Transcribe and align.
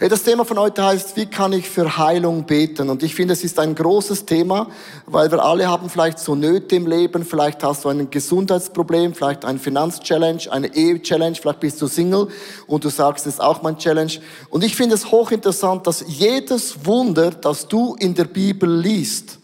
Hey, 0.00 0.08
das 0.08 0.24
Thema 0.24 0.44
von 0.44 0.58
heute 0.58 0.84
heißt, 0.84 1.16
wie 1.16 1.26
kann 1.26 1.52
ich 1.52 1.70
für 1.70 1.96
Heilung 1.96 2.44
beten? 2.44 2.90
Und 2.90 3.04
ich 3.04 3.14
finde, 3.14 3.34
es 3.34 3.44
ist 3.44 3.56
ein 3.60 3.76
großes 3.76 4.26
Thema, 4.26 4.66
weil 5.06 5.30
wir 5.30 5.44
alle 5.44 5.68
haben 5.68 5.88
vielleicht 5.88 6.18
so 6.18 6.34
Nöte 6.34 6.74
im 6.74 6.88
Leben, 6.88 7.24
vielleicht 7.24 7.62
hast 7.62 7.84
du 7.84 7.88
ein 7.88 8.10
Gesundheitsproblem, 8.10 9.14
vielleicht 9.14 9.44
ein 9.44 9.60
Finanzchallenge, 9.60 10.50
eine 10.50 10.74
Ehe-Challenge, 10.74 11.36
vielleicht 11.36 11.60
bist 11.60 11.80
du 11.80 11.86
Single 11.86 12.26
und 12.66 12.82
du 12.82 12.88
sagst, 12.88 13.26
das 13.26 13.34
ist 13.34 13.40
auch 13.40 13.62
mein 13.62 13.78
Challenge. 13.78 14.10
Und 14.48 14.64
ich 14.64 14.74
finde 14.74 14.96
es 14.96 15.08
hochinteressant, 15.08 15.86
dass 15.86 16.04
jedes 16.04 16.84
Wunder, 16.84 17.30
das 17.30 17.68
du 17.68 17.94
in 18.00 18.12
der 18.12 18.24
Bibel 18.24 18.68
liest, 18.76 19.38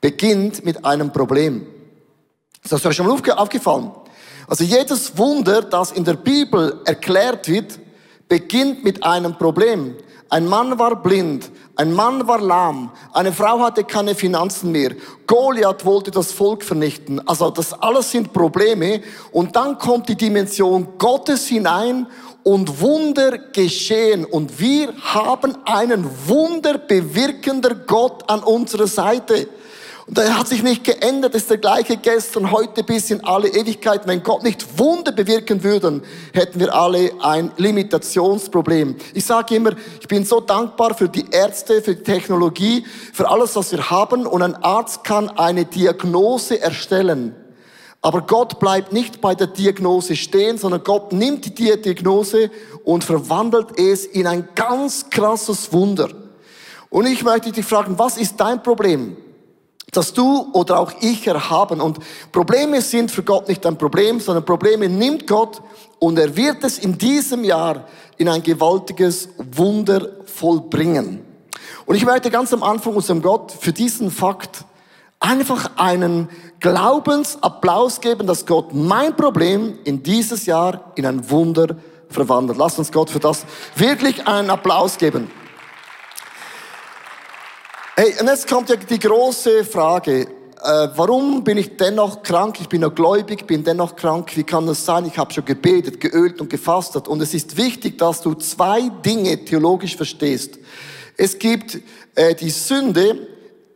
beginnt 0.00 0.64
mit 0.64 0.82
einem 0.82 1.12
Problem. 1.12 1.66
Ist 2.64 2.72
das 2.72 2.86
euch 2.86 2.96
schon 2.96 3.06
mal 3.06 3.20
aufgefallen? 3.36 3.90
Also 4.46 4.64
jedes 4.64 5.18
Wunder, 5.18 5.60
das 5.60 5.92
in 5.92 6.04
der 6.06 6.14
Bibel 6.14 6.80
erklärt 6.86 7.48
wird, 7.48 7.78
beginnt 8.30 8.84
mit 8.84 9.02
einem 9.02 9.36
Problem. 9.36 9.96
Ein 10.30 10.46
Mann 10.46 10.78
war 10.78 10.94
blind, 11.02 11.50
ein 11.74 11.92
Mann 11.92 12.28
war 12.28 12.40
lahm, 12.40 12.92
eine 13.12 13.32
Frau 13.32 13.58
hatte 13.58 13.82
keine 13.82 14.14
Finanzen 14.14 14.70
mehr, 14.70 14.92
Goliath 15.26 15.84
wollte 15.84 16.12
das 16.12 16.30
Volk 16.30 16.62
vernichten. 16.62 17.20
Also 17.26 17.50
das 17.50 17.72
alles 17.72 18.12
sind 18.12 18.32
Probleme 18.32 19.00
und 19.32 19.56
dann 19.56 19.76
kommt 19.76 20.08
die 20.08 20.14
Dimension 20.14 20.86
Gottes 20.98 21.48
hinein 21.48 22.06
und 22.44 22.80
Wunder 22.80 23.36
geschehen 23.38 24.24
und 24.24 24.60
wir 24.60 24.94
haben 25.02 25.58
einen 25.64 26.08
wunderbewirkender 26.28 27.74
Gott 27.74 28.30
an 28.30 28.44
unserer 28.44 28.86
Seite. 28.86 29.48
Und 30.10 30.18
er 30.18 30.36
hat 30.36 30.48
sich 30.48 30.64
nicht 30.64 30.82
geändert, 30.82 31.36
ist 31.36 31.50
der 31.50 31.58
gleiche 31.58 31.96
gestern, 31.96 32.50
heute 32.50 32.82
bis 32.82 33.12
in 33.12 33.22
alle 33.22 33.46
Ewigkeit. 33.46 34.08
Wenn 34.08 34.24
Gott 34.24 34.42
nicht 34.42 34.76
Wunder 34.76 35.12
bewirken 35.12 35.62
würde, 35.62 36.02
hätten 36.32 36.58
wir 36.58 36.74
alle 36.74 37.12
ein 37.20 37.52
Limitationsproblem. 37.56 38.96
Ich 39.14 39.24
sage 39.24 39.54
immer, 39.54 39.70
ich 40.00 40.08
bin 40.08 40.24
so 40.24 40.40
dankbar 40.40 40.94
für 40.94 41.08
die 41.08 41.26
Ärzte, 41.30 41.80
für 41.80 41.94
die 41.94 42.02
Technologie, 42.02 42.84
für 43.12 43.30
alles, 43.30 43.54
was 43.54 43.70
wir 43.70 43.88
haben. 43.88 44.26
Und 44.26 44.42
ein 44.42 44.56
Arzt 44.56 45.04
kann 45.04 45.28
eine 45.28 45.64
Diagnose 45.64 46.60
erstellen. 46.60 47.36
Aber 48.02 48.22
Gott 48.22 48.58
bleibt 48.58 48.92
nicht 48.92 49.20
bei 49.20 49.36
der 49.36 49.46
Diagnose 49.46 50.16
stehen, 50.16 50.58
sondern 50.58 50.82
Gott 50.82 51.12
nimmt 51.12 51.44
die 51.44 51.80
Diagnose 51.80 52.50
und 52.82 53.04
verwandelt 53.04 53.78
es 53.78 54.06
in 54.06 54.26
ein 54.26 54.48
ganz 54.56 55.08
krasses 55.08 55.72
Wunder. 55.72 56.08
Und 56.88 57.06
ich 57.06 57.22
möchte 57.22 57.52
dich 57.52 57.64
fragen, 57.64 57.96
was 57.96 58.16
ist 58.16 58.40
dein 58.40 58.60
Problem? 58.60 59.16
Dass 59.92 60.12
du 60.12 60.50
oder 60.52 60.78
auch 60.78 60.92
ich 61.00 61.26
erhaben. 61.26 61.80
Und 61.80 61.98
Probleme 62.32 62.80
sind 62.80 63.10
für 63.10 63.22
Gott 63.22 63.48
nicht 63.48 63.66
ein 63.66 63.78
Problem, 63.78 64.20
sondern 64.20 64.44
Probleme 64.44 64.88
nimmt 64.88 65.26
Gott 65.26 65.62
und 65.98 66.18
er 66.18 66.36
wird 66.36 66.64
es 66.64 66.78
in 66.78 66.96
diesem 66.96 67.44
Jahr 67.44 67.86
in 68.16 68.28
ein 68.28 68.42
gewaltiges 68.42 69.28
Wunder 69.52 70.08
vollbringen. 70.26 71.24
Und 71.86 71.96
ich 71.96 72.04
möchte 72.04 72.30
ganz 72.30 72.52
am 72.52 72.62
Anfang 72.62 72.94
unserem 72.94 73.22
Gott 73.22 73.52
für 73.52 73.72
diesen 73.72 74.10
Fakt 74.10 74.64
einfach 75.18 75.70
einen 75.76 76.28
Glaubensapplaus 76.60 78.00
geben, 78.00 78.26
dass 78.26 78.46
Gott 78.46 78.72
mein 78.72 79.16
Problem 79.16 79.78
in 79.84 80.02
dieses 80.02 80.46
Jahr 80.46 80.92
in 80.94 81.04
ein 81.04 81.30
Wunder 81.30 81.76
verwandelt. 82.08 82.58
Lass 82.58 82.78
uns 82.78 82.90
Gott 82.90 83.10
für 83.10 83.20
das 83.20 83.44
wirklich 83.76 84.26
einen 84.26 84.50
Applaus 84.50 84.98
geben. 84.98 85.30
Hey, 88.02 88.14
und 88.18 88.28
jetzt 88.28 88.48
kommt 88.48 88.70
ja 88.70 88.76
die 88.76 88.98
große 88.98 89.62
Frage. 89.62 90.22
Äh, 90.22 90.88
warum 90.96 91.44
bin 91.44 91.58
ich 91.58 91.76
dennoch 91.76 92.22
krank? 92.22 92.56
Ich 92.58 92.66
bin 92.66 92.80
noch 92.80 92.94
gläubig, 92.94 93.46
bin 93.46 93.62
dennoch 93.62 93.94
krank. 93.94 94.34
Wie 94.38 94.42
kann 94.42 94.66
das 94.66 94.86
sein? 94.86 95.04
Ich 95.04 95.18
habe 95.18 95.30
schon 95.34 95.44
gebetet, 95.44 96.00
geölt 96.00 96.40
und 96.40 96.48
gefastet. 96.48 97.06
Und 97.06 97.20
es 97.20 97.34
ist 97.34 97.58
wichtig, 97.58 97.98
dass 97.98 98.22
du 98.22 98.32
zwei 98.32 98.88
Dinge 99.04 99.44
theologisch 99.44 99.96
verstehst. 99.96 100.58
Es 101.18 101.38
gibt 101.38 101.78
äh, 102.14 102.34
die 102.34 102.48
Sünde, 102.48 103.28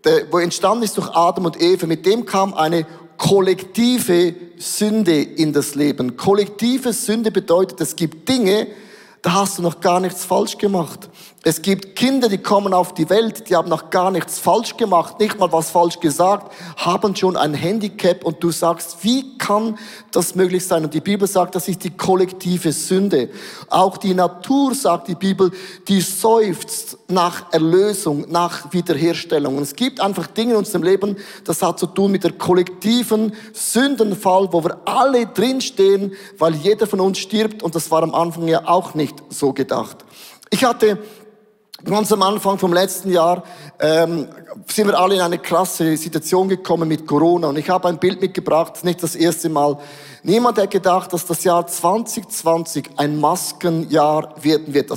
der, 0.03 0.33
wo 0.33 0.39
entstanden 0.39 0.85
ist 0.85 0.97
durch 0.97 1.11
Adam 1.11 1.45
und 1.45 1.61
Eva. 1.61 1.87
Mit 1.87 2.07
dem 2.07 2.25
kam 2.25 2.55
eine 2.55 2.87
kollektive 3.19 4.35
Sünde 4.57 5.21
in 5.21 5.53
das 5.53 5.75
Leben. 5.75 6.17
Kollektive 6.17 6.95
Sünde 6.95 7.31
bedeutet, 7.31 7.79
es 7.83 7.95
gibt 7.95 8.27
Dinge, 8.27 8.69
da 9.25 9.33
hast 9.33 9.57
du 9.57 9.63
noch 9.63 9.81
gar 9.81 10.01
nichts 10.01 10.23
falsch 10.27 10.59
gemacht. 10.59 11.09
Es 11.47 11.63
gibt 11.63 11.97
Kinder, 11.97 12.29
die 12.29 12.39
kommen 12.39 12.75
auf 12.75 12.93
die 12.93 13.09
Welt, 13.09 13.49
die 13.49 13.57
haben 13.57 13.71
noch 13.71 13.89
gar 13.89 14.11
nichts 14.11 14.39
falsch 14.39 14.77
gemacht, 14.77 15.19
nicht 15.19 15.39
mal 15.39 15.51
was 15.51 15.71
falsch 15.71 15.99
gesagt, 16.01 16.53
haben 16.77 17.17
schon 17.17 17.37
ein 17.37 17.55
Handicap 17.55 18.23
und 18.25 18.43
du 18.43 18.51
sagst, 18.51 18.99
wie 19.03 19.37
kann 19.39 19.79
das 20.11 20.35
möglich 20.35 20.67
sein? 20.67 20.85
Und 20.85 20.93
die 20.93 21.01
Bibel 21.01 21.27
sagt, 21.27 21.55
das 21.55 21.69
ist 21.69 21.85
die 21.85 21.91
kollektive 21.91 22.73
Sünde. 22.73 23.31
Auch 23.69 23.97
die 23.97 24.13
Natur, 24.13 24.75
sagt 24.75 25.09
die 25.09 25.15
Bibel, 25.15 25.51
die 25.89 26.03
seufzt 26.03 26.99
nach 27.09 27.53
Erlösung, 27.53 28.27
nach 28.31 28.73
Wiederherstellung. 28.73 29.57
Und 29.57 29.63
es 29.63 29.75
gibt 29.75 30.01
einfach 30.01 30.27
Dinge 30.27 30.53
in 30.53 30.59
unserem 30.59 30.83
Leben, 30.83 31.17
das 31.45 31.63
hat 31.63 31.79
zu 31.79 31.87
tun 31.87 32.11
mit 32.11 32.25
der 32.25 32.33
kollektiven 32.33 33.35
Sündenfall, 33.55 34.49
wo 34.51 34.65
wir 34.65 34.79
alle 34.87 35.27
drinstehen, 35.27 36.13
weil 36.39 36.55
jeder 36.55 36.87
von 36.87 37.01
uns 37.01 37.19
stirbt 37.19 37.63
und 37.63 37.75
das 37.75 37.91
war 37.91 38.03
am 38.03 38.15
Anfang 38.15 38.49
ja 38.49 38.67
auch 38.67 38.95
nicht 38.95 39.14
so 39.29 39.53
gedacht. 39.53 40.05
Ich 40.51 40.65
hatte 40.65 40.99
Ganz 41.85 42.11
am 42.13 42.23
Anfang 42.23 42.57
vom 42.57 42.73
letzten 42.73 43.11
Jahr 43.11 43.43
ähm, 43.79 44.27
sind 44.69 44.87
wir 44.87 44.99
alle 44.99 45.17
in 45.17 45.21
eine 45.21 45.39
krasse 45.39 45.99
Situation 45.99 46.49
gekommen 46.49 46.89
mit 46.89 47.07
Corona. 47.07 47.49
Und 47.49 47.59
ich 47.59 47.69
habe 47.69 47.89
ein 47.89 47.99
Bild 47.99 48.23
mitgebracht, 48.23 48.83
nicht 48.85 49.03
das 49.03 49.15
erste 49.15 49.51
Mal. 49.51 49.77
Niemand 50.23 50.57
hat 50.57 50.71
gedacht, 50.71 51.13
dass 51.13 51.27
das 51.27 51.45
Jahr 51.45 51.67
2020 51.67 52.89
ein 52.97 53.21
Maskenjahr 53.21 54.35
werden 54.41 54.73
wird. 54.73 54.91
Also 54.91 54.93